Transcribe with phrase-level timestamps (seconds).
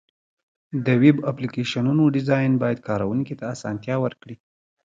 [0.85, 4.35] د ویب اپلیکیشنونو ډیزاین باید کارونکي ته اسانتیا ورکړي.